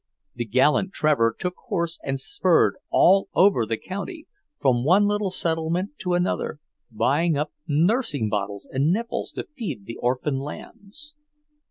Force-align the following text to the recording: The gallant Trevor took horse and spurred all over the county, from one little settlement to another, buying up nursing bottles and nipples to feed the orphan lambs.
The 0.33 0.45
gallant 0.45 0.93
Trevor 0.93 1.35
took 1.37 1.53
horse 1.67 1.99
and 2.03 2.19
spurred 2.19 2.73
all 2.89 3.29
over 3.35 3.67
the 3.67 3.77
county, 3.77 4.25
from 4.59 4.83
one 4.83 5.05
little 5.05 5.29
settlement 5.29 5.99
to 5.99 6.15
another, 6.15 6.57
buying 6.89 7.37
up 7.37 7.51
nursing 7.67 8.27
bottles 8.27 8.67
and 8.71 8.91
nipples 8.91 9.31
to 9.33 9.43
feed 9.55 9.85
the 9.85 9.97
orphan 9.97 10.39
lambs. 10.39 11.13